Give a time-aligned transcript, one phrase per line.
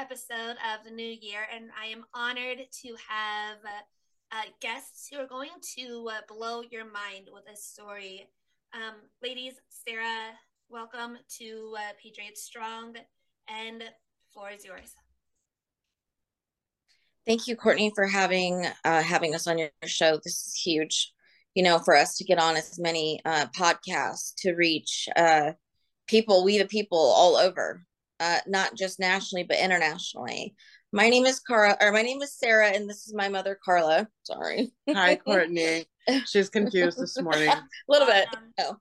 [0.00, 3.58] episode of the new year, and I am honored to have
[4.32, 8.26] uh, guests who are going to uh, blow your mind with a story.
[8.72, 10.30] Um, ladies, Sara,
[10.70, 12.96] welcome to uh, Patriots Strong,
[13.46, 13.84] and
[14.32, 14.94] floor is yours.
[17.26, 20.18] Thank you, Courtney, for having uh, having us on your show.
[20.24, 21.12] This is huge
[21.54, 25.50] you know, for us to get on as many uh, podcasts to reach uh,
[26.06, 27.84] people, we the people all over,
[28.20, 30.54] uh, not just nationally, but internationally.
[30.92, 34.08] My name is Cara, or my name is Sara, and this is my mother, Karla.
[34.24, 34.72] Sorry.
[34.88, 35.86] Hi, Courtney.
[36.26, 37.48] She's confused this morning.
[37.48, 38.26] A little bit.
[38.58, 38.76] Oh.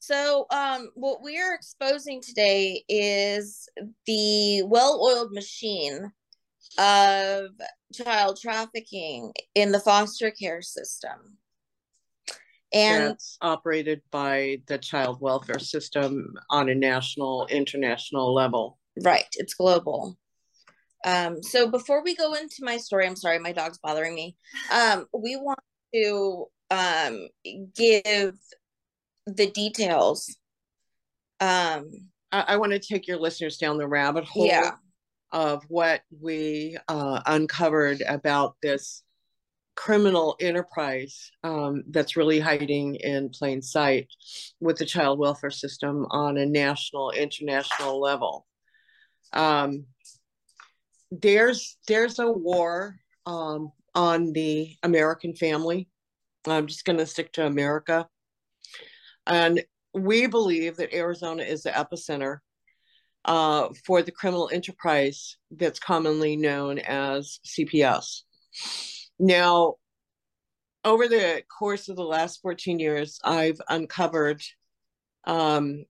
[0.00, 3.68] So, um, what we are exposing today is
[4.06, 6.10] the well oiled machine
[6.78, 7.50] of
[7.94, 11.36] child trafficking in the foster care system.
[12.74, 18.78] And that's operated by the child welfare system on a national, international level.
[19.02, 20.16] Right, it's global.
[21.04, 24.36] Um, so before we go into my story, I'm sorry, my dog's bothering me.
[24.72, 25.58] Um, we want
[25.94, 27.28] to um,
[27.74, 28.36] give
[29.26, 30.36] the details.
[31.40, 31.90] Um,
[32.30, 34.46] I, I want to take your listeners down the rabbit hole.
[34.46, 34.72] Yeah
[35.32, 39.02] of what we uh, uncovered about this
[39.74, 44.08] criminal enterprise um, that's really hiding in plain sight
[44.60, 48.46] with the child welfare system on a national, international level.
[49.32, 49.86] Um,
[51.10, 55.88] there's there's a war um, on the American family.
[56.46, 58.08] I'm just going to stick to America,
[59.26, 59.62] and
[59.94, 62.38] we believe that Arizona is the epicenter
[63.24, 68.22] uh, for the criminal enterprise that's commonly known as CPS.
[69.22, 69.76] Now,
[70.84, 74.42] over the course of the last 14 years, I've uncovered
[75.22, 75.84] um,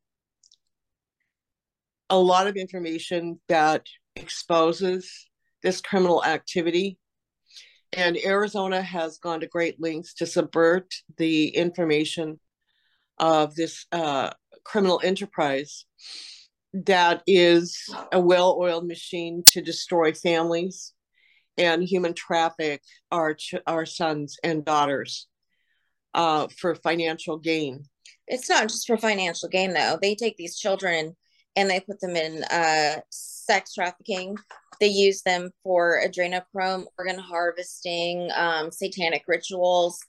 [2.10, 5.30] a lot of information that exposes
[5.62, 6.98] this criminal activity.
[7.94, 12.38] And Arizona has gone to great lengths to subvert the information
[13.18, 14.32] of this uh,
[14.62, 15.86] criminal enterprise
[16.74, 17.78] that is
[18.12, 20.92] a well oiled machine to destroy families
[21.62, 25.28] and human traffic our, ch- our sons and daughters
[26.14, 27.84] uh, for financial gain.
[28.26, 29.98] It's not just for financial gain, though.
[30.00, 31.16] They take these children
[31.56, 34.36] and they put them in uh, sex trafficking.
[34.80, 40.00] They use them for adrenochrome, organ harvesting, um, satanic rituals.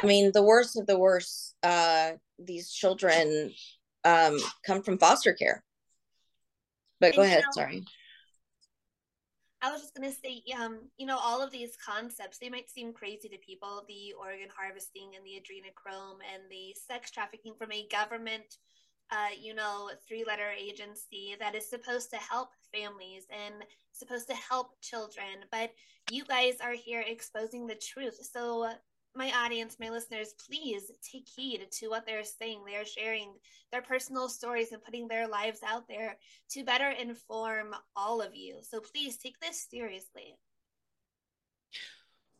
[0.00, 3.52] I mean, the worst of the worst, uh, these children
[4.04, 5.64] um, come from foster care.
[7.00, 7.84] But go ahead, know, sorry.
[9.62, 12.92] I was just gonna say, um, you know, all of these concepts they might seem
[12.92, 13.84] crazy to people.
[13.88, 18.56] The organ harvesting and the adrenochrome and the sex trafficking from a government,
[19.10, 24.80] uh, you know, three-letter agency that is supposed to help families and supposed to help
[24.80, 25.44] children.
[25.50, 25.72] But
[26.10, 28.18] you guys are here exposing the truth.
[28.32, 28.70] So
[29.14, 32.62] my audience, my listeners, please take heed to what they're saying.
[32.64, 33.32] They are sharing
[33.72, 36.16] their personal stories and putting their lives out there
[36.50, 38.58] to better inform all of you.
[38.62, 40.36] So please take this seriously.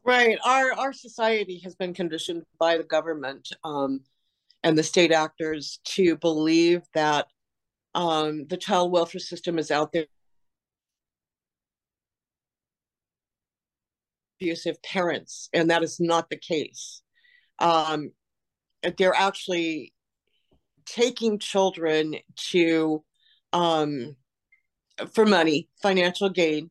[0.04, 0.38] Right.
[0.44, 4.00] Our our society has been conditioned by the government um,
[4.62, 7.26] and the state actors to believe that
[7.94, 10.06] um, the child welfare system is out there
[14.40, 17.02] abusive parents, and that is not the case.
[17.58, 18.12] Um,
[18.96, 19.92] they're actually
[20.86, 22.16] taking children
[22.50, 23.04] to
[23.52, 24.16] um,
[25.12, 26.70] for money, financial gain,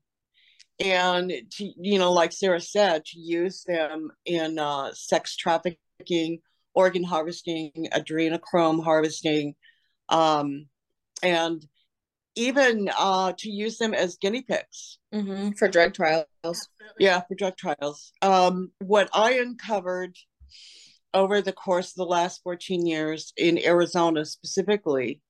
[0.79, 6.39] and to you know, like Sara said, to use them in uh, sex trafficking,
[6.73, 9.55] organ harvesting, adrenochrome harvesting,
[10.09, 10.65] um,
[11.21, 11.65] and
[12.39, 15.51] even uh, to use them as guinea pigs mm-hmm.
[15.51, 16.69] for drug trials.
[16.97, 18.13] Yeah, for drug trials.
[18.21, 20.15] Um, what I uncovered
[21.13, 25.21] over the course of the last 14 years in Arizona specifically,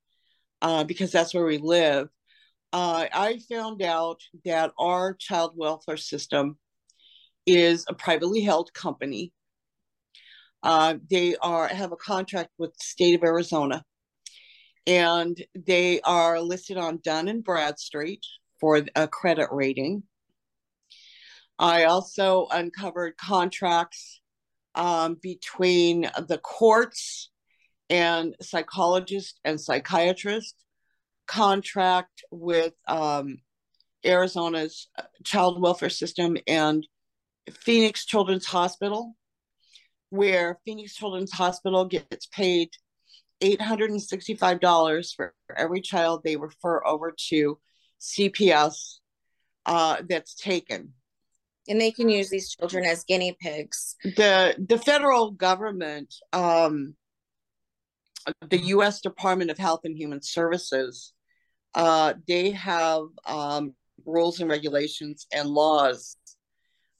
[0.61, 2.09] uh, because that's where we live,
[2.73, 6.59] uh, I found out that our child welfare system
[7.47, 9.33] is a privately held company.
[10.61, 13.83] Uh, they are have a contract with the state of Arizona
[14.87, 18.25] and they are listed on Dun and Bradstreet
[18.59, 20.03] for a credit rating.
[21.57, 24.21] I also uncovered contracts
[24.75, 27.31] um, between the courts
[27.89, 30.63] and psychologists and psychiatrists,
[31.27, 33.39] contract with um,
[34.05, 34.87] Arizona's
[35.23, 36.87] child welfare system and
[37.51, 39.15] Phoenix Children's Hospital,
[40.09, 42.69] where Phoenix Children's Hospital gets paid
[43.41, 47.59] $865 for every child they refer over to
[47.99, 48.99] CPS
[49.65, 50.93] uh, that's taken.
[51.67, 53.95] And they can use these children as guinea pigs.
[54.03, 56.95] The the federal government, um,
[58.49, 59.01] the U.S.
[59.01, 61.13] Department of Health and Human Services,
[61.75, 63.75] uh, they have um,
[64.05, 66.17] rules and regulations and laws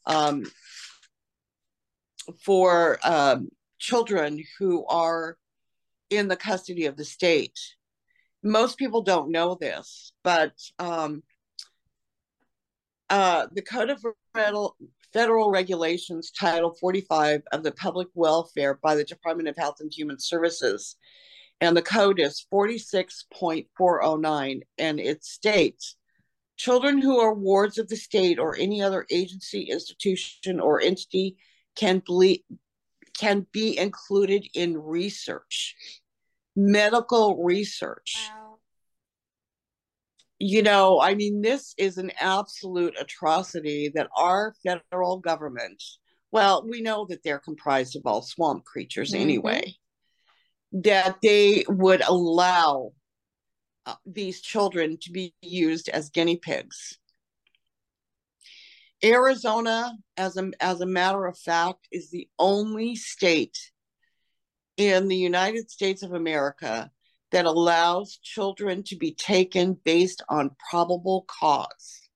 [0.06, 0.44] um,
[2.44, 3.50] for um,
[3.80, 5.38] children who are
[6.10, 7.58] in the custody of the state.
[8.44, 11.24] Most people don't know this, but um,
[13.10, 14.04] uh, the Code of
[14.34, 14.76] Federal,
[15.12, 20.20] Federal Regulations, Title 45 of the Public Welfare by the Department of Health and Human
[20.20, 20.96] Services,
[21.62, 25.96] and the code is 46.409, and it states
[26.60, 31.38] children who are wards of the state or any other agency, institution, or entity
[31.76, 32.04] can,
[33.20, 35.76] can be included in research
[36.56, 38.30] medical research.
[38.30, 38.58] Wow.
[40.40, 45.84] You know, I mean, this is an absolute atrocity that our federal government,
[46.32, 49.22] well, we know that they're comprised of all swamp creatures mm-hmm.
[49.22, 49.74] anyway,
[50.72, 52.92] that they would allow
[53.86, 56.98] uh, these children to be used as guinea pigs.
[59.04, 63.58] Arizona, as a, as a matter of fact, is the only state
[64.78, 66.92] in the United States of America
[67.32, 72.10] that allows children to be taken based on probable cause.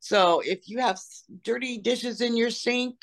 [0.00, 0.98] So if you have
[1.42, 2.96] dirty dishes in your sink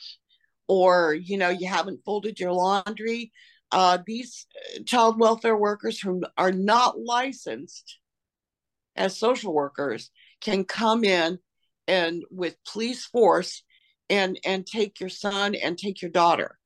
[0.67, 3.31] or you know you haven't folded your laundry,
[3.71, 7.99] uh, these uh, child welfare workers who are not licensed
[8.95, 10.09] as social workers
[10.41, 11.39] can come in
[11.87, 13.63] and with police force
[14.09, 16.57] and and take your son and take your daughter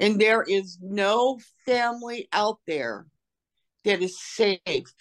[0.00, 3.06] and there is no family out there
[3.84, 4.92] that is safe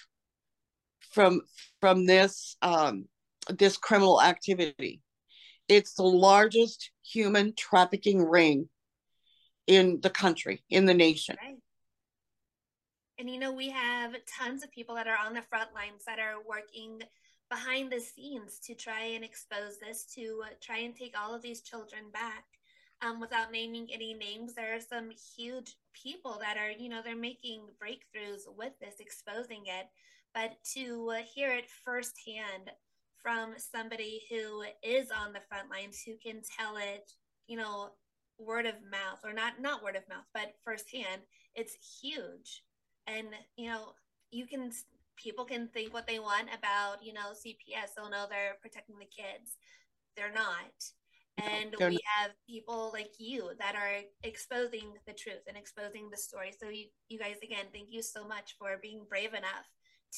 [1.12, 1.42] from
[1.80, 3.06] from this um,
[3.48, 5.02] this criminal activity.
[5.70, 8.70] It's the largest human trafficking ring
[9.68, 11.38] in the country, in the nation.
[11.42, 11.56] Right.
[13.18, 16.20] And you know, we have tons of people that are on the front lines that
[16.20, 17.00] are working
[17.50, 21.62] behind the scenes to try and expose this, to try and take all of these
[21.62, 22.46] children back
[23.02, 27.16] um, without naming any names, there are some huge people that are, you know, they're
[27.16, 29.88] making breakthroughs with this, exposing it.
[30.34, 32.72] But to uh, hear it firsthand
[33.22, 37.12] from somebody who is on the front lines, who can tell it,
[37.48, 37.92] you know,
[38.38, 41.22] word of mouth, or not not word of mouth, but firsthand,
[41.56, 42.64] it's huge.
[43.08, 43.94] And you know,
[44.32, 44.72] you can
[45.22, 47.92] people can think what they want about, you know, CPS.
[48.00, 49.58] Oh no, they're protecting the kids.
[50.16, 50.74] They're not
[51.46, 56.10] and They're we not- have people like you that are exposing the truth and exposing
[56.10, 59.68] the story so you, you guys again thank you so much for being brave enough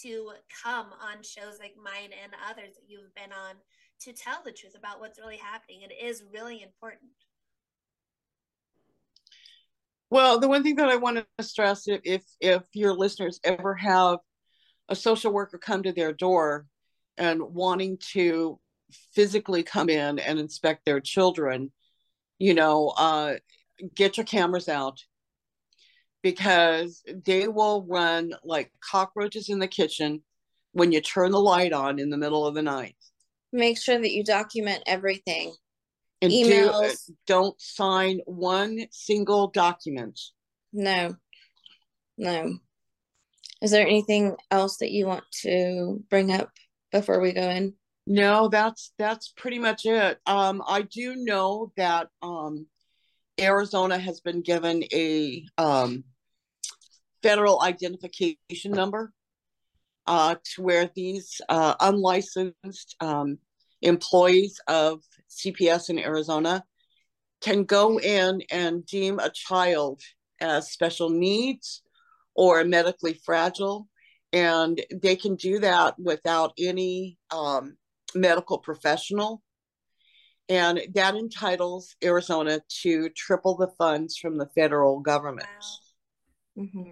[0.01, 0.31] to
[0.63, 3.55] come on shows like mine and others that you've been on
[4.00, 7.12] to tell the truth about what's really happening it is really important
[10.10, 14.17] well the one thing that i want to stress if, if your listeners ever have
[14.91, 16.67] a social worker come to their door
[17.17, 18.60] and wanting to
[19.13, 21.71] physically come in and inspect their children,
[22.38, 23.36] you know, uh,
[23.95, 25.01] get your cameras out
[26.21, 30.21] because they will run like cockroaches in the kitchen
[30.74, 32.98] when you turn the light on in the middle of the night.
[33.53, 35.53] Make sure that you document everything.
[36.21, 37.07] And Emails.
[37.07, 40.19] Do, don't sign one single document.
[40.74, 41.15] No,
[42.17, 42.60] no.
[43.62, 46.50] Is there anything else that you want to bring up
[46.91, 47.74] before we go in?
[48.08, 50.20] No, that's that's pretty much it.
[50.25, 52.65] Um, I do know that um,
[53.39, 56.03] Arizona has been given a um,
[57.22, 59.13] federal identification number
[60.08, 63.38] uh, to where these uh, unlicensed um,
[63.84, 66.63] employees of CPS in Arizona
[67.41, 70.01] can go in and deem a child
[70.39, 71.84] as special needs
[72.35, 73.88] or medically fragile.
[74.33, 77.75] And they can do that without any um,
[78.15, 79.41] medical professional.
[80.47, 85.47] And that entitles Arizona to triple the funds from the federal government.
[86.57, 86.63] Wow.
[86.63, 86.91] Mm-hmm.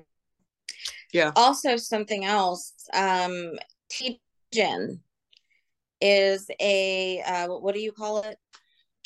[1.11, 1.31] Yeah.
[1.35, 3.53] Also, something else, um,
[3.91, 4.99] TGen
[5.99, 8.37] is a, uh, what do you call it?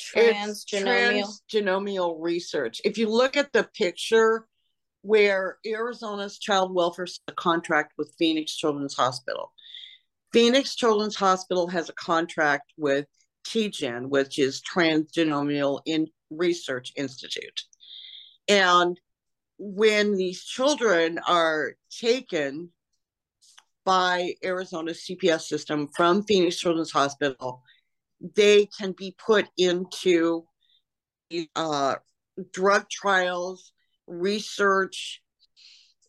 [0.00, 1.32] Transgenomial.
[1.50, 2.80] Transgenomial research.
[2.84, 4.46] If you look at the picture
[5.04, 7.06] where Arizona's child welfare
[7.36, 9.52] contract with Phoenix Children's Hospital,
[10.32, 13.06] Phoenix Children's Hospital has a contract with
[13.46, 17.64] TGen, which is Transgenomial in Research Institute.
[18.48, 18.98] And
[19.58, 22.70] when these children are taken
[23.84, 27.62] by Arizona CPS system from Phoenix Children's Hospital,
[28.34, 30.46] they can be put into
[31.54, 31.96] uh,
[32.52, 33.73] drug trials,
[34.06, 35.22] research.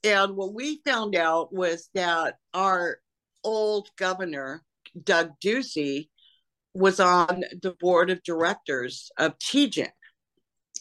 [0.03, 2.99] And what we found out was that our
[3.43, 4.63] old governor,
[5.01, 6.09] Doug Ducey,
[6.73, 9.89] was on the board of directors of TGen.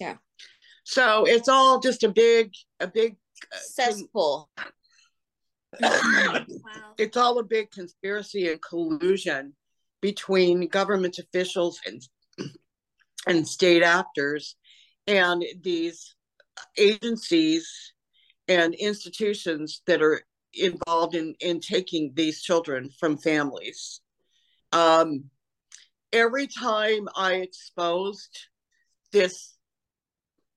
[0.00, 0.16] Yeah.
[0.82, 3.16] So it's all just a big, a big
[3.52, 4.50] uh, Cesspool.
[5.80, 6.44] wow.
[6.98, 9.54] it's all a big conspiracy and collusion
[10.00, 12.02] between government officials and
[13.26, 14.56] and state actors
[15.06, 16.14] and these
[16.76, 17.92] agencies
[18.48, 24.00] and institutions that are involved in in taking these children from families
[24.72, 25.24] um
[26.12, 28.38] every time i exposed
[29.12, 29.56] this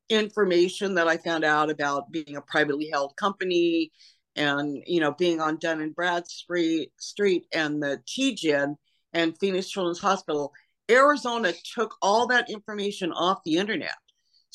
[0.10, 3.92] information that i found out about being a privately held company
[4.38, 8.75] and you know being on Dun and Bradstreet Street and the TGen
[9.13, 10.54] and Phoenix Children's Hospital,
[10.89, 13.96] Arizona took all that information off the internet.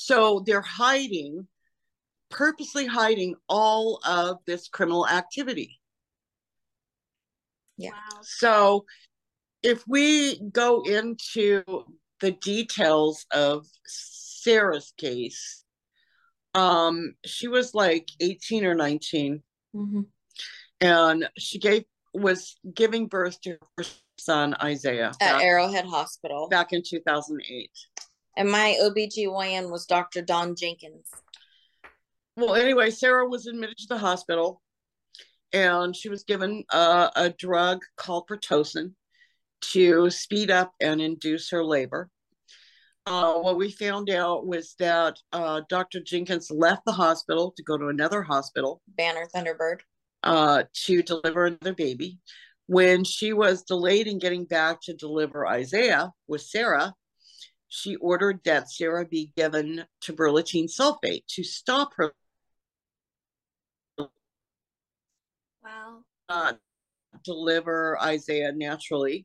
[0.05, 1.47] So they're hiding,
[2.29, 5.79] purposely hiding all of this criminal activity.
[7.77, 7.91] Yeah.
[7.91, 8.21] Wow.
[8.23, 8.85] So
[9.63, 11.63] if we go into
[12.21, 15.65] the details of Sara's case,
[16.55, 19.43] um, she was like 18 or 19
[19.75, 20.01] Mm-hmm.
[20.83, 23.85] and she gave was giving birth to her
[24.19, 26.49] son Isaiah At back, Arrowhead Hospital.
[26.49, 27.71] back in 2008.
[28.37, 30.23] And my OBGYN was Dr.
[30.23, 31.07] Don Jenkins.
[32.37, 34.63] Well, anyway, Sara was admitted to the hospital
[35.53, 38.95] and she was given a, a drug called Pitocin
[39.73, 42.09] to speed up and induce her labor.
[43.05, 46.01] Uh, what we found out was that uh, Dr.
[46.01, 49.81] Jenkins left the hospital to go to another hospital Banner Thunderbird.
[50.23, 52.19] uh, to deliver another baby.
[52.67, 56.95] When she was delayed in getting back to deliver Isaiah with Sara,
[57.75, 62.13] she ordered that Sara be given terbutaline sulfate to stop her
[65.65, 66.05] Wow.
[66.29, 66.53] uh,
[67.25, 69.25] deliver Isaiah naturally.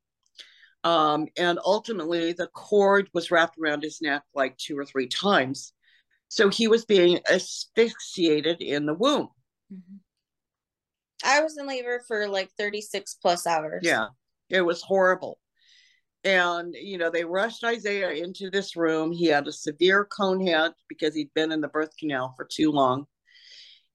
[0.85, 5.73] Um, and ultimately, the cord was wrapped around his neck like two or three times.
[6.29, 9.27] So he was being asphyxiated in the womb.
[11.21, 13.81] I was in labor for like 36 plus hours.
[13.83, 14.07] Yeah,
[14.49, 15.37] it was horrible.
[16.27, 19.13] And, you know, they rushed Isaiah into this room.
[19.13, 22.69] He had a severe cone head because he'd been in the birth canal for too
[22.69, 23.07] long.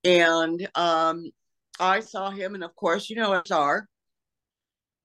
[0.02, 1.30] And um,
[1.78, 3.86] I saw him, and of course, you know, as are.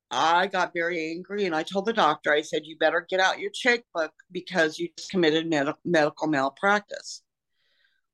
[0.10, 3.40] I got very angry and I told the doctor, I said, you better get out
[3.40, 7.24] your checkbook because you just committed med- medical malpractice.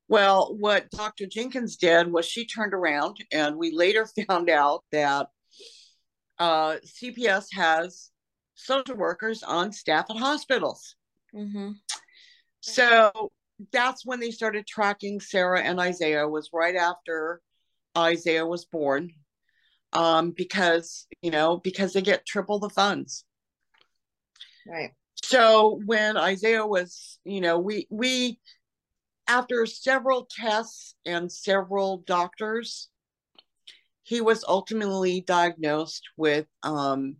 [0.07, 1.27] Well, what Dr.
[1.27, 5.27] Jenkins did was she turned around, and we later found out that
[6.39, 8.09] uh, CPS has
[8.63, 10.95] social workers on staff at hospitals.
[11.35, 11.71] Mm-hmm.
[12.61, 13.31] So
[13.71, 17.41] that's when they started tracking Sara and Isaiah, was right after
[17.97, 19.11] Isaiah was born.
[19.95, 23.25] Um, because, you know, because they get triple the funds.
[24.67, 24.89] Right.
[25.23, 28.39] So when Isaiah was, you know, we we
[29.27, 32.89] after several tests and several doctors,
[34.01, 37.17] he was ultimately diagnosed with um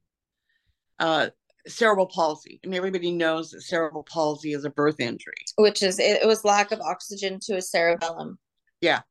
[1.04, 1.30] uh
[1.66, 2.60] cerebral palsy.
[2.64, 5.34] And everybody knows that cerebral palsy is a birth injury.
[5.58, 8.38] Which is, it, it was lack of oxygen to his cerebellum.
[8.82, 9.02] Yeah.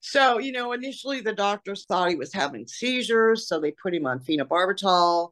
[0.00, 4.06] So, you know, initially the doctors thought he was having seizures, so they put him
[4.06, 5.30] on phenobarbital.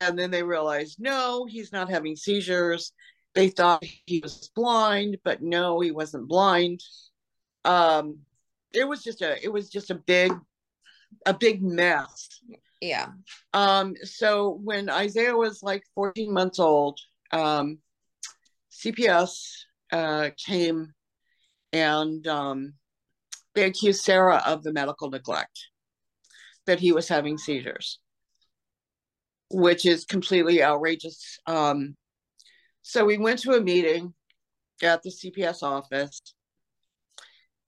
[0.00, 2.92] And then they realized, no, he's not having seizures.
[3.34, 6.80] They thought he was blind, but no, he wasn't blind.
[7.64, 8.18] Um,
[8.74, 10.32] it was just a, it was just a big,
[11.24, 12.28] a big mess.
[12.82, 13.10] Yeah.
[13.54, 16.98] Um, so when Isaiah was like 14 months old,
[17.30, 17.78] um,
[18.72, 19.38] CPS
[19.92, 20.92] uh, came
[21.72, 22.74] and um,
[23.54, 25.60] they accused Sara of the medical neglect,
[26.66, 28.00] that he was having seizures,
[29.48, 31.38] which is completely outrageous.
[31.46, 31.96] Um,
[32.82, 34.12] so we went to a meeting
[34.82, 36.20] at the CPS office,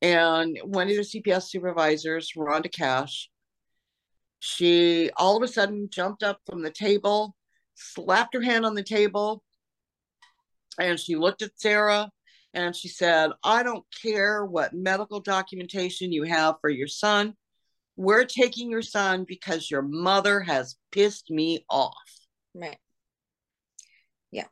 [0.02, 3.30] and one of the CPS supervisors, Rhonda Cash,
[4.46, 7.34] she all of a sudden jumped up from the table,
[7.76, 9.42] slapped her hand on the table,
[10.78, 12.10] and she looked at Sara
[12.52, 17.34] and she said, I don't care what medical documentation you have for your son.
[17.96, 21.94] We're taking your son because your mother has pissed me off.
[22.54, 22.76] Right.
[24.30, 24.48] Yeah.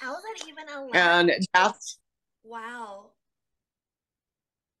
[0.00, 0.96] How is that even allowed?
[0.96, 2.00] And that's,
[2.42, 3.12] wow.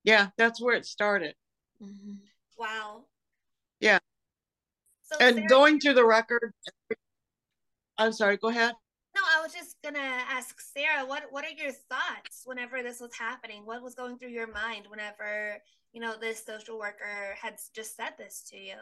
[0.02, 1.36] Yeah, that's where it started.
[1.80, 2.14] Mm-hmm.
[2.58, 3.04] Wow.
[3.78, 4.00] Yeah.
[5.10, 6.52] So and Sara, going through the record,
[7.98, 8.74] I'm sorry, go ahead.
[9.16, 13.14] No, I was just gonna ask Sara, what what are your thoughts whenever this was
[13.16, 13.66] happening?
[13.66, 15.56] What was going through your mind whenever
[15.92, 18.76] you know this social worker had just said this to you?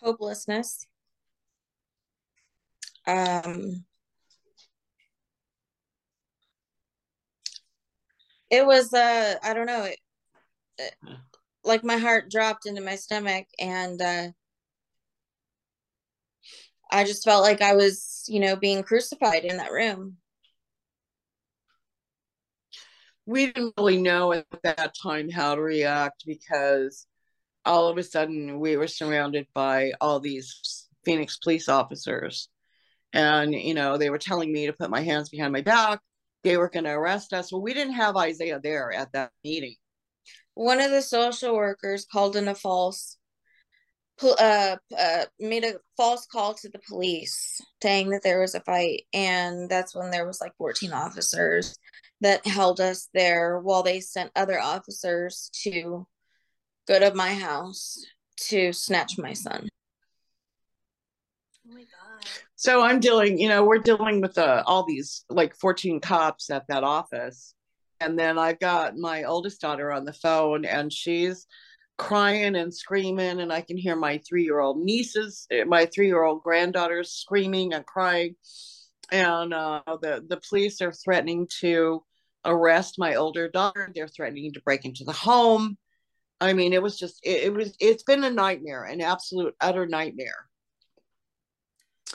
[0.00, 0.86] Hopelessness.
[3.06, 3.84] Um,
[8.50, 9.99] it was uh i don't know it, it,
[11.64, 14.28] like my heart dropped into my stomach and uh
[16.90, 20.16] i just felt like i was you know being crucified in that room
[23.26, 27.06] we didn't really know at that time how to react because
[27.64, 32.48] all of a sudden we were surrounded by all these phoenix police officers
[33.12, 36.00] and you know they were telling me to put my hands behind my back
[36.42, 37.52] they were going to arrest us.
[37.52, 39.76] Well, we didn't have Isaiah there at that meeting.
[40.54, 43.16] One of the social workers called in a false,
[44.22, 49.04] uh, uh, made a false call to the police saying that there was a fight.
[49.14, 51.78] And that's when there was like 14 officers
[52.20, 56.06] that held us there while they sent other officers to
[56.86, 58.04] go to my house
[58.48, 59.68] to snatch my son.
[61.66, 62.26] Oh my God.
[62.56, 66.66] So I'm dealing, you know, we're dealing with uh, all these like 14 cops at
[66.68, 67.54] that office.
[68.00, 71.46] And then I've got my oldest daughter on the phone and she's
[71.98, 73.40] crying and screaming.
[73.40, 77.12] And I can hear my three year old nieces, eh, my three year old granddaughters
[77.12, 78.36] screaming and crying.
[79.12, 82.02] And uh, the, the police are threatening to
[82.44, 83.90] arrest my older daughter.
[83.94, 85.76] They're threatening to break into the home.
[86.40, 89.86] I mean, it was just, it, it was, it's been a nightmare, an absolute, utter
[89.86, 90.49] nightmare.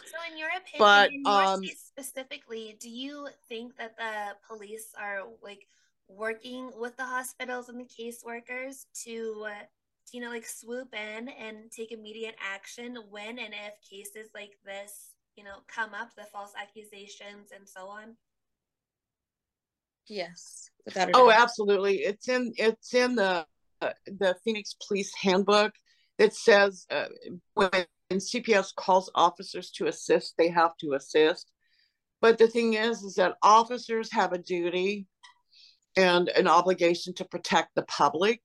[0.05, 4.87] So, in your opinion, but, in your um, specifically, do you think that the police
[4.99, 5.67] are like
[6.07, 9.63] working with the hospitals and the caseworkers to, uh,
[10.11, 15.15] you know, like swoop in and take immediate action when and if cases like this,
[15.35, 18.15] you know, come up, the false accusations and so on?
[20.07, 20.69] Yes.
[21.13, 21.97] Oh, absolutely.
[21.97, 23.45] It's in it's in the
[23.81, 25.73] uh, the Phoenix Police Handbook
[26.19, 27.07] that says uh,
[27.55, 31.51] when and CPS calls officers to assist, they have to assist.
[32.21, 35.07] But the thing is, is that officers have a duty
[35.97, 38.41] and an obligation to protect the public,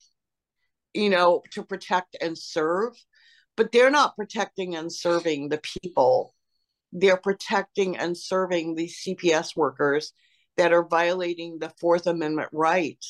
[0.94, 2.92] you know, to protect and serve.
[3.57, 6.35] But they're not protecting and serving the people.
[6.92, 10.12] They're protecting and serving these CPS workers
[10.57, 13.05] that are violating the Fourth Amendment right.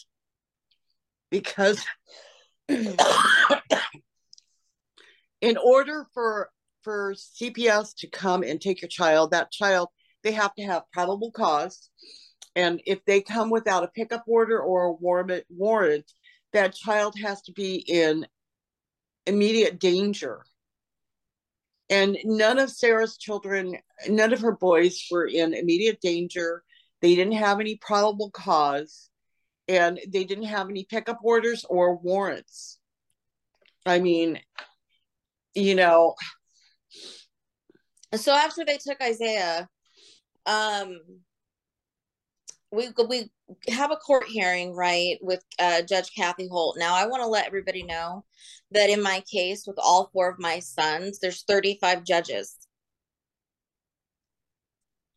[1.30, 1.84] Because
[5.40, 6.50] in order for
[6.82, 9.88] for CPS to come and take your child, that child
[10.22, 11.90] they have to have probable cause,
[12.54, 16.10] and if they come without a pickup order or a warrant, warrant
[16.52, 18.26] that child has to be in
[19.26, 20.44] immediate danger.
[21.88, 23.76] And none of Sara's children,
[24.08, 26.62] none of her boys were in immediate danger.
[27.00, 29.08] They didn't have any probable cause,
[29.66, 32.78] and they didn't have any pickup orders or warrants.
[33.86, 34.38] I mean,
[35.54, 36.14] you know.
[38.14, 39.68] So after they took Isaiah,
[40.46, 40.98] um,
[42.72, 43.30] we we
[43.68, 46.76] have a court hearing right with uh, Judge Kathy Holt.
[46.78, 48.24] Now I want to let everybody know
[48.70, 52.56] that in my case with all four of my sons, there's 35 judges.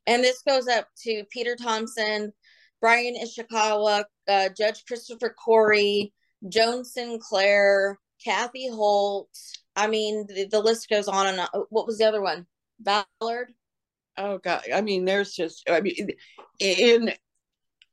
[0.08, 2.34] And this goes up to Peter Thompson,
[2.82, 6.13] Brian Ishikawa, uh, Judge Christopher Coury,
[6.50, 9.30] Joan Sinclair, Kathy Holt,
[9.75, 11.47] I mean, the, the list goes on and on.
[11.53, 12.45] Oh, what was the other one?
[12.79, 13.53] Ballard.
[14.17, 14.62] Oh God!
[14.73, 15.67] I mean, there's just.
[15.69, 16.09] I mean,
[16.59, 17.13] in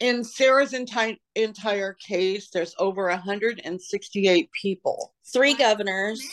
[0.00, 5.14] in Sara's entire entire case, there's over 168 people.
[5.32, 6.26] Three governors.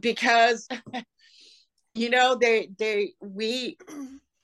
[0.00, 0.68] Because,
[1.94, 3.78] you know, they they we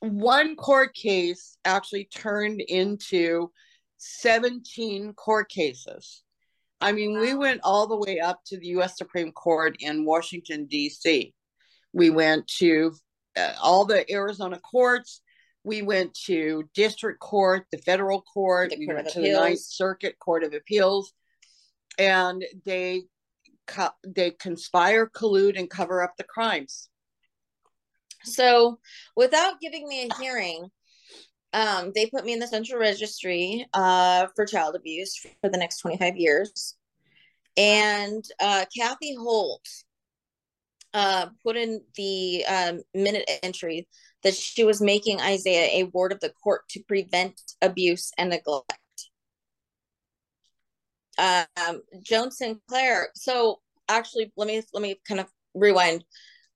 [0.00, 3.50] one court case actually turned into
[3.98, 6.22] 17 court cases.
[6.80, 8.96] I mean, we went all the way up to the U.S.
[8.96, 11.34] Supreme Court in Washington, D.C.
[11.92, 12.92] We went to
[13.36, 15.20] uh, all the Arizona courts.
[15.64, 18.70] We went to district court, the federal court.
[18.70, 21.12] The we went to the Ninth Circuit Court of Appeals,
[21.98, 23.02] and they
[23.66, 26.88] co- they conspire, collude, and cover up the crimes.
[28.24, 28.78] So,
[29.16, 30.68] without giving me a hearing,
[31.52, 35.78] um, they put me in the central registry uh, for child abuse for the next
[35.78, 36.76] 25 years.
[37.56, 39.66] And uh, Kathy Holt
[40.94, 43.88] uh, put in the um, minute entry
[44.22, 48.72] that she was making Isaiah a ward of the court to prevent abuse and neglect.
[51.18, 53.08] Um, Joan Sinclair.
[53.14, 56.04] So actually, let me let me kind of rewind.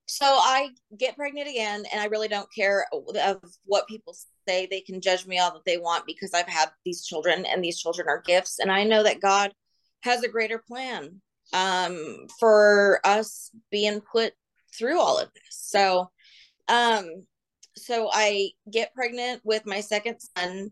[0.06, 4.14] So I get pregnant again, and I really don't care of what people
[4.46, 4.66] say.
[4.66, 7.80] They can judge me all that they want because I've had these children, and these
[7.80, 9.52] children are gifts, and I know that God
[10.02, 11.20] has a greater plan
[11.52, 14.32] um, for us being put
[14.76, 15.42] through all of this.
[15.50, 16.10] So,
[16.68, 17.26] um,
[17.76, 20.70] so I get pregnant with my second son,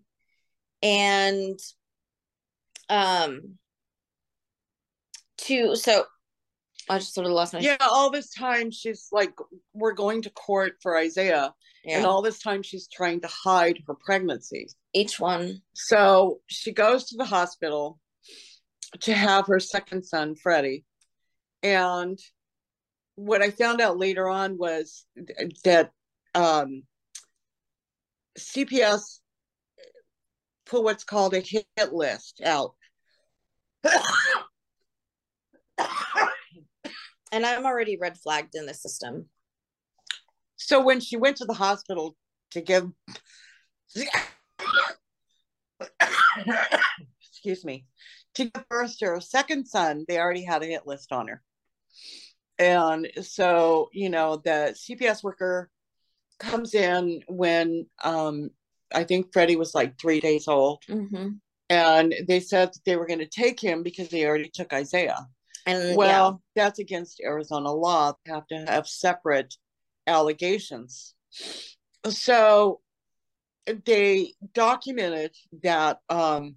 [0.82, 1.58] and
[2.88, 3.58] um,
[5.38, 6.04] to so
[6.90, 7.76] I just sort of lost my yeah.
[7.80, 9.32] All this time she's like,
[9.72, 11.98] we're going to court for Isaiah, yeah.
[11.98, 14.66] and all this time she's trying to hide her pregnancy.
[14.92, 15.62] each one.
[15.72, 18.00] So she goes to the hospital
[19.02, 20.84] to have her second son, Freddie.
[21.62, 22.18] And
[23.14, 25.06] what I found out later on was
[25.64, 25.92] that
[26.34, 26.82] um,
[28.36, 29.20] CPS
[30.66, 32.74] put what's called a hit list out.
[37.32, 39.26] And I'm already red flagged in the system.
[40.56, 42.16] so when she went to the hospital
[42.50, 42.88] to give
[47.20, 47.84] excuse me
[48.34, 51.42] to give birth to her second son they already had a hit list on her
[52.58, 55.70] and so you know the cps worker
[56.38, 58.50] comes in when um
[58.94, 61.28] i think freddie was like three days old Mm-hmm.
[61.70, 65.26] and they said that they were going to take him because they already took isaiah
[65.66, 69.56] And well that's against arizona law they have to have separate
[70.06, 71.14] allegations
[72.08, 72.80] so
[73.84, 76.56] they documented that um,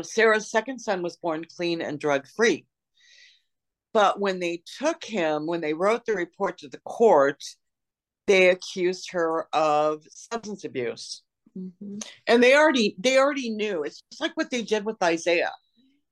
[0.00, 2.66] Sara's second son was born clean and drug free.
[3.92, 7.42] But when they took him, when they wrote the report to the court,
[8.26, 11.22] they accused her of substance abuse.
[11.54, 11.62] yeah.
[11.62, 12.08] Mhm.
[12.26, 13.82] And they already they already knew.
[13.82, 15.52] It's just like what they did with Isaiah.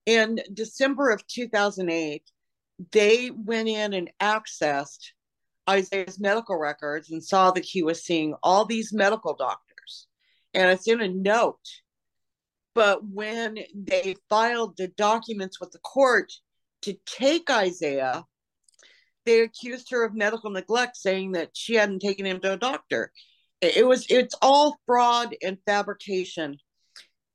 [0.07, 2.23] In December of 2008,
[2.93, 5.13] they went in and accessed
[5.69, 10.07] Isaiah's medical records and saw that he was seeing all these medical doctors.
[10.55, 11.61] And it's in a note.
[12.75, 16.33] But when they filed the documents with the court
[16.83, 18.25] to take Isaiah,
[19.27, 23.13] they accused her of medical neglect, saying that she hadn't taken him to a doctor.
[23.61, 26.57] It was it's all fraud and fabrication.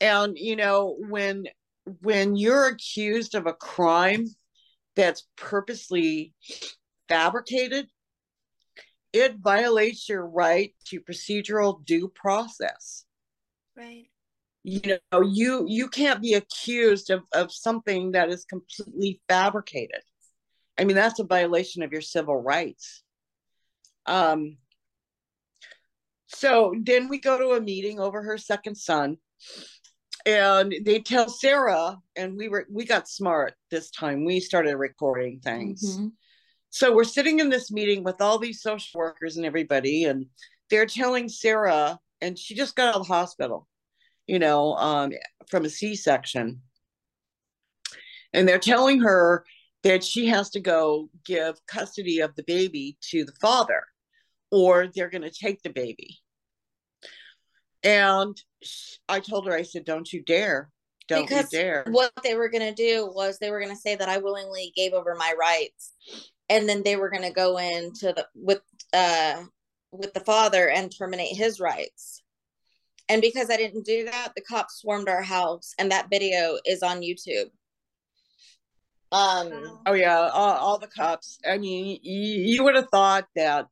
[0.01, 1.45] And you know, when
[2.01, 4.27] when you're accused of a crime
[4.95, 6.33] that's purposely
[7.07, 7.87] fabricated,
[9.13, 13.05] it violates your right to procedural due process.
[13.77, 14.07] Right.
[14.63, 20.01] You know, you you can't be accused of, of something that is completely fabricated.
[20.77, 23.03] I mean, that's a violation of your civil rights.
[24.05, 24.57] Um
[26.27, 29.17] so then we go to a meeting over her second son
[30.25, 34.25] and they tell Sara and we were we got smart this time.
[34.25, 35.97] We started recording things.
[35.97, 36.11] Mhm.
[36.69, 40.25] So we're sitting in this meeting with all these social workers and everybody, and
[40.69, 43.67] they're telling Sara, and she just got out of the hospital,
[44.27, 45.13] you know, um,
[45.47, 46.61] from a C section.
[48.33, 49.45] And they're telling her
[49.83, 53.85] that she has to go give custody of the baby to the father,
[54.51, 56.19] or they're going to take the baby.
[57.85, 58.35] And
[59.07, 60.71] I told her, I said, don't you dare.
[61.07, 61.85] Don't Because you dare.
[61.91, 64.73] What they were going to do was they were going to say that I willingly
[64.75, 65.93] gave over my rights.
[66.49, 68.61] And then they were going to go into the with
[68.93, 69.43] uh
[69.91, 72.23] with the father and terminate his rights.
[73.07, 76.81] And because I didn't do that, the cops swarmed our house and that video is
[76.81, 77.49] on YouTube.
[79.11, 81.37] Um Oh yeah, all, all the cops.
[81.47, 83.67] I mean, you, you would have thought that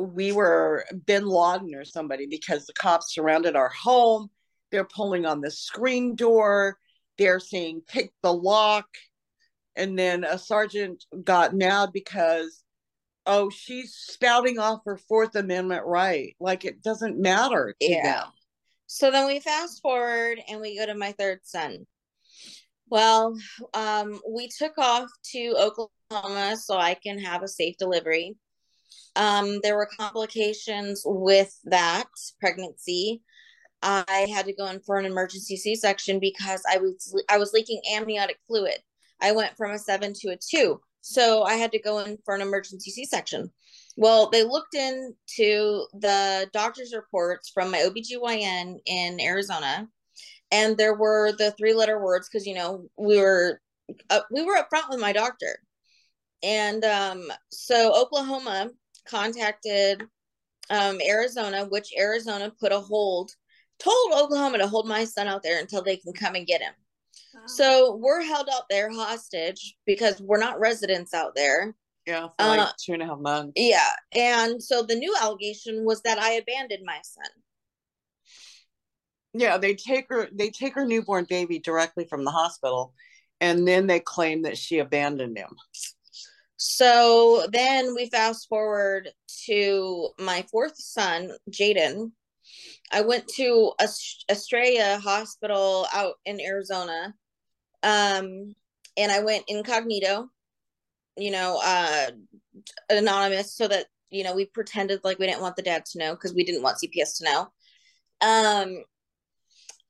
[0.00, 4.30] we were Bin Laden or somebody because the cops surrounded our home.
[4.70, 6.78] They're pulling on the screen door.
[7.18, 8.86] They're saying pick the lock.
[9.76, 12.62] And then a sergeant got mad because
[13.26, 16.34] oh, she's spouting off her Fourth Amendment right.
[16.40, 18.02] Like it doesn't matter to Yeah.
[18.02, 18.28] them.
[18.86, 21.86] So then we fast forward and we go to my third son.
[22.88, 23.38] Well,
[23.72, 28.34] um, we took off to Oklahoma so I can have a safe delivery.
[29.16, 32.08] Um, there were complications with that
[32.40, 33.22] pregnancy.
[33.82, 37.80] I had to go in for an emergency C-section because I was I was leaking
[37.94, 38.78] amniotic fluid.
[39.20, 42.34] I went from a seven to a two, so I had to go in for
[42.34, 43.50] an emergency C-section.
[43.96, 49.88] Well, they looked into the doctor's reports from my OBGYN in Arizona,
[50.50, 53.60] and there were the three letter words because you know we were
[54.30, 55.58] we were upfront with my doctor.
[56.42, 58.70] and um, so Oklahoma
[59.10, 60.04] contacted
[60.70, 63.32] um, Arizona, which Arizona put a hold,
[63.78, 66.72] told Oklahoma to hold my son out there until they can come and get him.
[67.34, 67.40] Wow.
[67.46, 71.74] So we're held out there hostage because we're not residents out there.
[72.06, 73.52] Yeah, for like uh, two and a half months.
[73.56, 73.90] Yeah.
[74.16, 77.30] And so the new allegation was that I abandoned my son.
[79.32, 82.94] Yeah, they take her they take her newborn baby directly from the hospital
[83.40, 85.50] and then they claim that she abandoned him.
[86.62, 89.08] So then we fast forward
[89.46, 92.12] to my fourth son, Jaden.
[92.92, 93.72] I went to
[94.30, 97.14] Estrella Hospital out in Arizona.
[97.82, 98.54] Um,
[98.98, 100.28] and I went incognito,
[101.16, 102.10] you know, uh,
[102.90, 106.12] anonymous, so that, you know, we pretended like we didn't want the dad to know
[106.12, 107.40] because we didn't want CPS to know.
[108.20, 108.84] Um,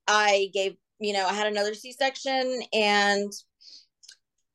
[0.07, 3.33] I gave, you know, I had another C section and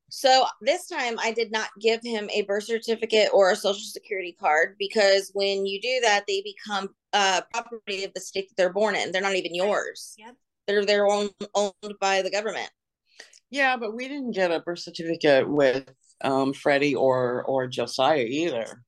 [0.08, 4.36] so this time I did not give him a birth certificate or a social security
[4.38, 8.72] card because when you do that, they become uh, property of the state that they're
[8.72, 9.10] born in.
[9.10, 10.14] They're not even yours.
[10.18, 10.36] Yep.
[10.66, 12.70] They're they're owned, owned by the government.
[13.50, 15.88] Yeah, but we didn't get a birth certificate with
[16.22, 18.82] um, Freddie or or Josiah either.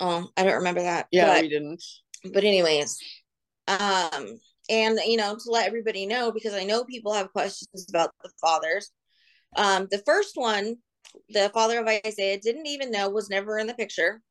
[0.00, 1.08] Oh, I don't remember that.
[1.10, 1.82] Yeah, but, we didn't.
[2.32, 2.98] But anyways,
[3.68, 8.10] um, and you know, to let everybody know because I know people have questions about
[8.22, 8.90] the fathers.
[9.56, 10.76] Um, the first one,
[11.28, 14.22] the father of Isaiah, didn't even know, was never in the picture.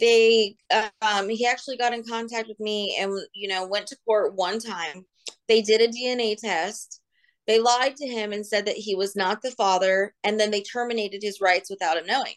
[0.00, 0.56] They,
[1.02, 4.58] um, he actually got in contact with me and, you know, went to court one
[4.58, 5.06] time.
[5.46, 7.00] They did a DNA test.
[7.46, 10.62] They lied to him and said that he was not the father, and then they
[10.62, 12.34] terminated his rights without him knowing.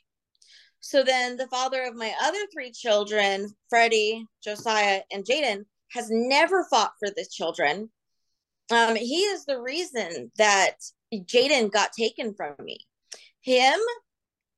[0.80, 6.66] So then the father of my other three children, Freddie, Josiah, and Jaden, has never
[6.70, 7.92] fought for the children.
[8.72, 10.76] Um, he is the reason that
[11.14, 12.80] Jaden got taken from me.
[13.42, 13.80] Him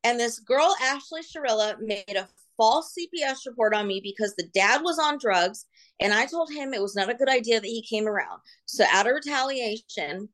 [0.04, 4.82] and this girl, Ashley Sharilla, made a false CPS report on me because the dad
[4.84, 5.66] was on drugs.
[6.00, 8.42] And I told him it was not a good idea that he came around.
[8.66, 10.30] So out of retaliation,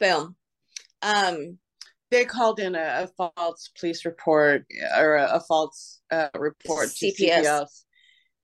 [0.00, 0.36] boom.
[1.02, 1.58] Um,
[2.10, 4.66] they called in a, a false police report
[4.98, 7.16] or a, a false uh, report CPS.
[7.16, 7.66] to CPS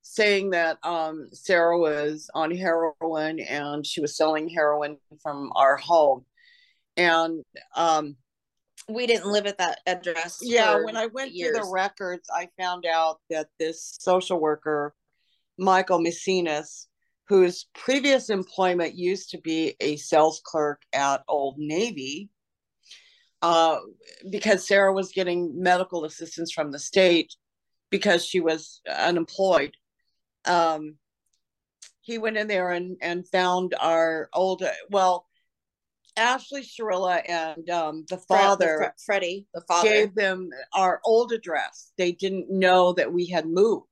[0.01, 6.25] saying that um, Sara was on heroin and she was selling heroin from our home
[6.97, 7.43] and
[7.75, 8.15] um
[8.87, 11.55] we didn't live at that address yeah when i went years.
[11.55, 14.93] through the records i found out that this social worker
[15.57, 16.87] michael messinas
[17.27, 22.29] whose previous employment used to be a sales clerk at old navy
[23.41, 23.77] uh,
[24.29, 27.33] because sara was getting medical assistance from the state
[27.89, 29.71] because she was unemployed
[30.45, 30.95] um,
[32.01, 35.28] he went in there and, and found our old well
[36.19, 41.91] Ashley Sharilla and um, the father, Fre- Freddie, the father, gave them our old address.
[41.97, 43.85] They didn't know that we had moved.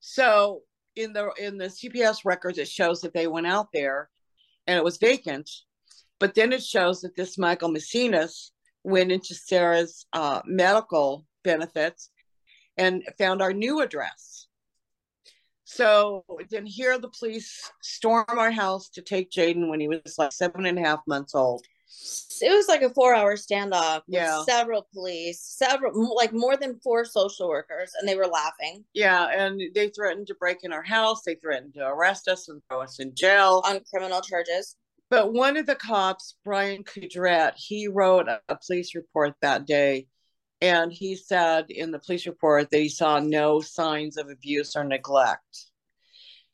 [0.00, 0.62] So
[0.94, 4.10] in the in the CPS records, it shows that they went out there,
[4.66, 5.50] and it was vacant.
[6.20, 8.52] But then it shows that this Michael Messinas
[8.84, 12.10] went into Sara's uh, medical benefits
[12.76, 14.35] and found our new address.
[15.68, 20.30] So then here the police storm our house to take Jaden when he was like
[20.32, 21.66] seven and a half months old.
[22.40, 24.44] It was like a four hour standoff yeah.
[24.44, 28.84] several police, several like more than four social workers, and they were laughing.
[28.94, 31.22] Yeah, and they threatened to break in our house.
[31.26, 34.76] They threatened to arrest us and throw us in jail on criminal charges.
[35.10, 40.06] But one of the cops, Brian Kudret, he wrote a police report that day
[40.60, 44.84] and he said in the police report that he saw no signs of abuse or
[44.84, 45.66] neglect.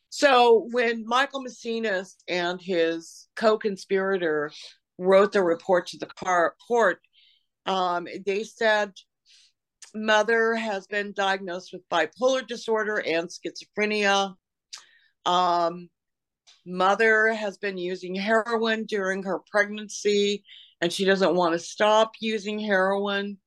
[0.09, 4.53] So when Michael Messinas and his co-conspirator
[4.99, 6.99] wrote the report to the court,
[7.65, 8.93] um, they said
[9.95, 14.35] mother has been diagnosed with bipolar disorder and schizophrenia.
[15.25, 15.88] Um,
[16.67, 20.45] mother has been using heroin during her pregnancy
[20.81, 23.38] and she doesn't want to stop using heroin.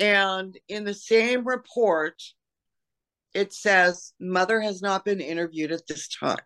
[0.00, 2.20] And in the same report,
[3.34, 6.38] it says mother has not been interviewed at this time.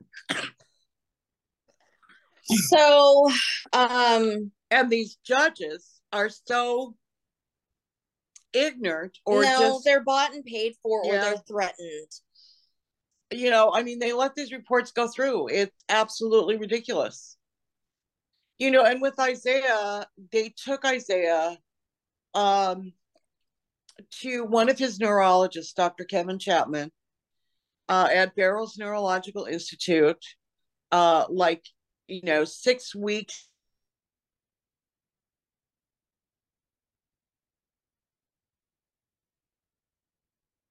[2.44, 3.30] So,
[3.72, 6.94] um, and these judges are so
[8.52, 12.10] ignorant or no, just, they're bought and paid for or they're threatened.
[13.30, 15.48] You know, I mean, they let these reports go through.
[15.48, 17.36] It's absolutely ridiculous.
[18.58, 21.56] You know, and with Isaiah, they took Isaiah
[22.34, 22.92] um
[24.22, 26.04] to one of his neurologists, Dr.
[26.04, 26.90] Kevin Chapman,
[27.88, 30.24] uh, at Barrow's Neurological Institute,
[30.92, 31.64] uh, like,
[32.08, 33.48] you know, six weeks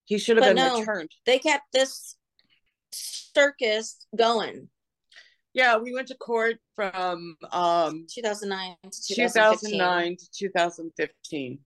[0.05, 1.09] He should have but been no, returned.
[1.25, 2.17] They kept this
[2.91, 4.69] circus going.
[5.53, 9.71] Yeah, we went to court from um, 2009 to 2015.
[9.71, 11.59] 2009 to 2015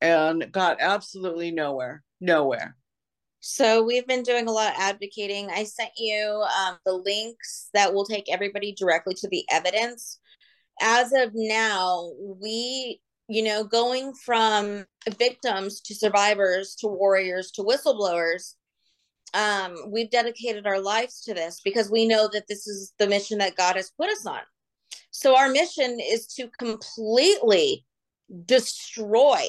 [0.00, 2.02] and got absolutely nowhere.
[2.20, 2.76] Nowhere.
[3.40, 5.50] So we've been doing a lot of advocating.
[5.50, 10.18] I sent you um, the links that will take everybody directly to the evidence.
[10.80, 14.84] As of now, we, you know, going from
[15.16, 18.54] victims to survivors to warriors to whistleblowers,
[19.34, 23.38] um, we've dedicated our lives to this because we know that this is the mission
[23.38, 24.40] that God has put us on.
[25.10, 27.84] So our mission is to completely
[28.44, 29.46] destroy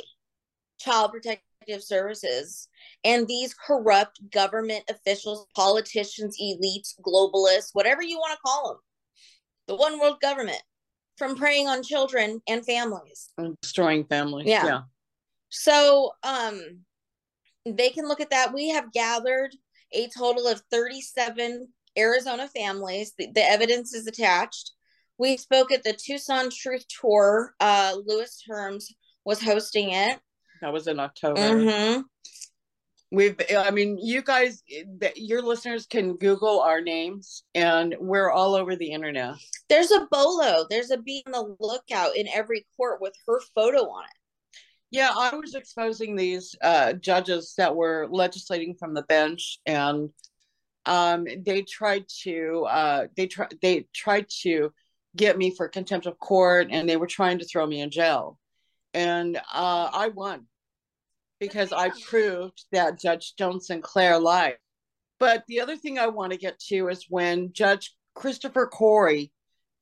[0.78, 2.68] child protective services
[3.04, 8.78] and these corrupt government officials, politicians, elites, globalists, whatever you want to call them,
[9.68, 10.62] the one world government
[11.18, 13.30] from preying on children and families.
[13.38, 14.48] And destroying families.
[14.48, 14.66] Yeah.
[14.66, 14.82] yeah.
[15.50, 16.82] So um
[17.66, 18.54] they can look at that.
[18.54, 19.54] We have gathered
[19.92, 23.14] a total of 37 Arizona families.
[23.18, 24.72] The, the evidence is attached.
[25.18, 27.54] We spoke at the Tucson Truth Tour.
[27.60, 28.94] Uh Lewis Terms
[29.26, 30.20] was hosting it.
[30.62, 31.40] That was in October.
[31.40, 32.04] Mhm.
[33.10, 34.64] We've, I mean, you guys,
[35.16, 39.36] your listeners can Google our names, and we're all over the internet.
[39.70, 40.66] There's a bolo.
[40.70, 44.60] There's a be on the lookout in every court with her photo on it.
[44.92, 50.10] Yeah, I was exposing these uh, judges that were legislating from the bench, and
[50.86, 54.74] um, they tried to uh, they try they tried to
[55.16, 58.38] get me for contempt of court, and they were trying to throw me in jail,
[58.94, 60.48] and uh, I won
[61.40, 64.58] because I proved that Judge Joan Sinclair lied.
[65.20, 69.32] But the other thing I want to get to is when Judge Christopher Coury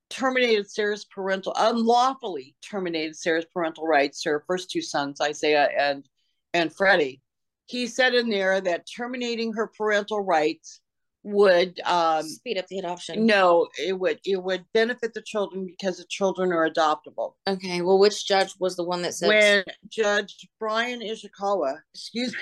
[0.10, 6.08] terminated Sara's parental, unlawfully terminated Sara's parental rights her first two sons, Isaiah and
[6.54, 7.22] and Freddie.
[7.66, 10.80] He said in there that terminating her parental rights
[11.26, 13.26] would um Speed up the adoption.
[13.26, 17.34] no, it would it would benefit the children because the children are adoptable.
[17.48, 17.82] Okay.
[17.82, 22.36] Well, which judge was the one that said When Judge Brian Ishikawa, excuse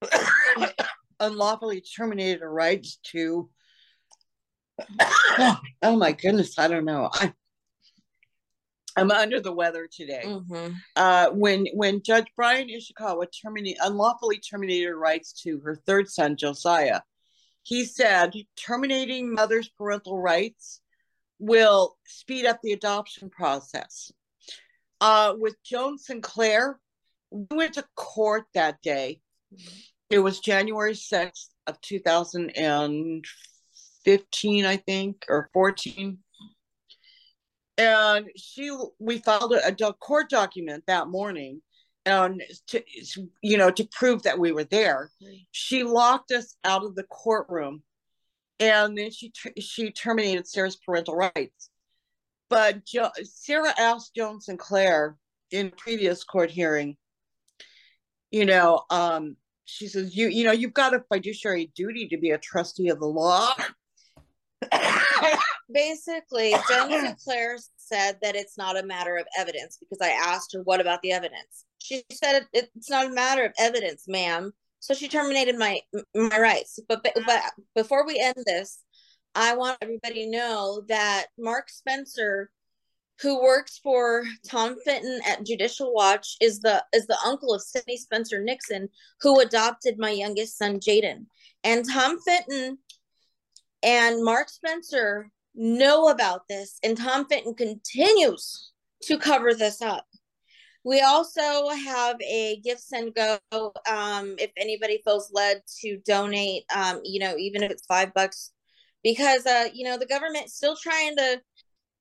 [0.00, 0.66] me,
[1.20, 3.50] unlawfully terminated her rights to
[5.82, 7.10] oh my goodness, I don't know.
[7.12, 7.32] I
[8.96, 10.22] I'm under the weather today.
[10.24, 10.74] Mhm.
[10.96, 16.34] Uh, when when Judge Brian Ishikawa terminated unlawfully terminated her rights to her third son
[16.36, 17.02] Josiah,
[17.68, 20.80] he said terminating mother's parental rights
[21.38, 24.10] will speed up the adoption process.
[25.02, 26.80] Uh, with Joan Sinclair,
[27.30, 29.20] we went to court that day.
[30.08, 36.16] It was January 6th of 2015, I think, or 14
[37.76, 41.62] and she we filed a, a court document that morning
[42.08, 42.82] and to
[43.42, 45.10] you know to prove that we were there.
[45.52, 47.82] She locked us out of the courtroom
[48.60, 51.70] and then she she terminated sara's parental rights.
[52.48, 55.16] But jo- sarah asked joan sinclair
[55.50, 56.96] in previous court hearing
[58.30, 62.30] you know um she says you you know you've got a fiduciary duty to be
[62.30, 63.54] a trustee of the law.
[65.72, 70.62] Basically, Joan Sinclair said that it's not a matter of evidence because I asked her,
[70.62, 71.66] what about the evidence?
[71.88, 74.52] She said it, it's not a matter of evidence, ma'am.
[74.80, 75.80] So she terminated my
[76.14, 76.78] my rights.
[76.86, 77.42] But, but but
[77.74, 78.80] before we end this,
[79.34, 82.50] I want everybody to know that Mark Spencer,
[83.22, 87.96] who works for Tom Fitton at Judicial Watch, is the is the uncle of Sidney
[87.96, 88.90] Spencer Nixon,
[89.22, 91.24] who adopted my youngest son Jaden.
[91.64, 92.76] And Tom Fitton
[93.82, 98.72] and Mark Spencer know about this, and Tom Fitton continues
[99.04, 100.04] to cover this up.
[100.84, 103.38] We also have a give send go.
[103.90, 108.52] Um, if anybody feels led to donate, um, you know, even if it's five bucks,
[109.02, 111.40] because uh, you know, the government's still trying to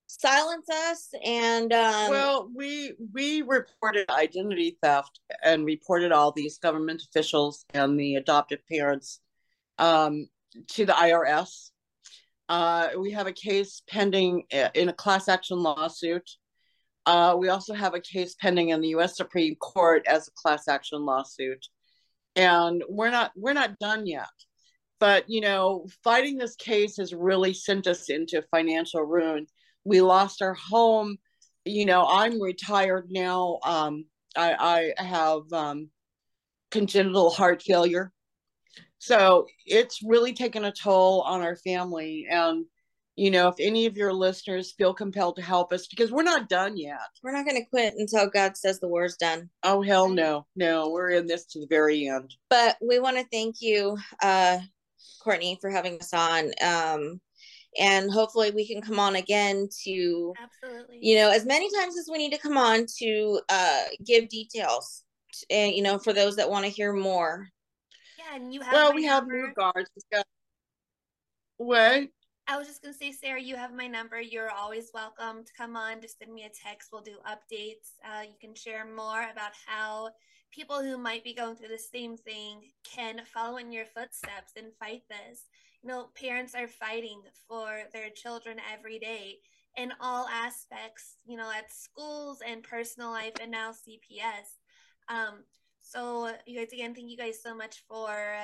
[0.07, 7.01] silence us and um well we we reported identity theft and reported all these government
[7.01, 9.19] officials and the adoptive parents
[9.79, 10.25] um
[10.69, 11.71] to the irs
[12.47, 16.29] uh we have a case pending uh, in a class action lawsuit
[17.07, 20.67] uh we also have a case pending in the u.s supreme court as a class
[20.67, 21.65] action lawsuit.
[22.35, 24.29] And we're not we're not done yet.
[24.99, 29.47] But you know fighting this case has really sent us into financial ruin.
[29.85, 31.17] We lost our home.
[31.65, 33.59] You know i'm retired now.
[33.63, 34.05] Um
[34.35, 35.89] i i have um
[36.71, 38.11] congenital heart failure.
[38.99, 42.27] So it's really taken a toll on our family.
[42.29, 42.65] And
[43.17, 46.47] you know, if any of your listeners feel compelled to help us, because we're not
[46.47, 46.99] done yet.
[47.23, 49.49] We're not going to quit until God says the war's done.
[49.63, 50.45] Oh, hell no.
[50.55, 52.35] No, we're in this to the very end.
[52.49, 54.59] But we want to thank you, uh,
[55.23, 56.51] Courtney, for having us on.
[56.61, 57.19] Um,
[57.79, 60.99] and hopefully we can come on again to Absolutely.
[61.01, 65.03] you know as many times as we need to come on to uh give details
[65.51, 67.49] and you know for those that want to hear more
[68.17, 69.89] Yeah, and you have Well, my we have new guards.
[71.57, 72.07] What?
[72.49, 74.21] I was just gonna say, Sara, you have my number.
[74.21, 75.99] You're always welcome to come on.
[76.01, 76.89] Just send me a text.
[76.93, 77.99] We'll do updates.
[78.05, 80.11] Uh, you can share more about how
[80.51, 84.67] people who might be going through the same thing can follow in your footsteps and
[84.79, 85.41] fight this.
[85.83, 89.39] You know, parents are fighting for their children every day
[89.75, 91.17] in all aspects.
[91.25, 94.55] You know, at schools and personal life, and now CPS.
[95.09, 95.43] Um,
[95.81, 98.37] so, you guys, again, thank you guys so much for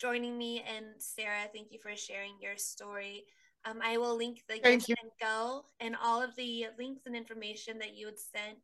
[0.00, 0.64] joining me.
[0.76, 3.24] And Sara, thank you for sharing your story.
[3.64, 4.94] Um, I will link the Thank Give you.
[5.02, 8.58] and Go and all of the links and information that you had sent.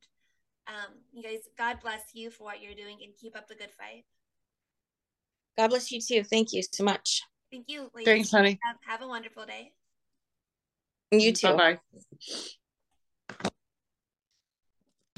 [0.69, 3.71] Um, you guys, God bless you for what you're doing and keep up the good
[3.71, 4.05] fight.
[5.57, 7.23] god bless you too thank you so much
[7.53, 7.83] Thank you.
[7.95, 8.05] ladies.
[8.05, 8.59] Thanks, honey.
[8.65, 9.73] Have, have a wonderful day.
[11.13, 11.79] you too Bye bye.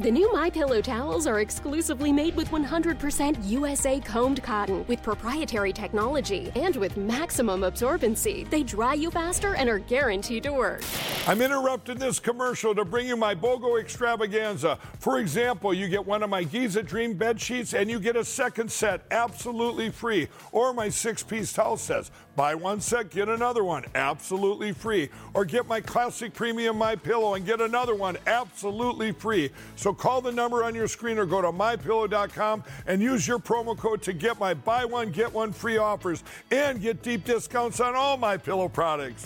[0.00, 5.72] The new My Pillow towels are exclusively made with 100% USA combed cotton with proprietary
[5.72, 8.50] technology and with maximum absorbency.
[8.50, 10.82] They dry you faster and are guaranteed to work.
[11.28, 14.80] I'm interrupting this commercial to bring you my BOGO extravaganza.
[14.98, 18.24] For example, you get one of my Giza Dream bed sheets and you get a
[18.24, 22.10] second set absolutely free, or my six piece towel sets.
[22.36, 27.34] Buy one set, get another one absolutely free, or get my classic premium My Pillow
[27.34, 29.50] and get another one absolutely free.
[29.76, 33.76] So call the number on your screen or go to mypillow.com and use your promo
[33.76, 37.94] code to get my buy one get one free offers and get deep discounts on
[37.94, 39.22] all my pillow products.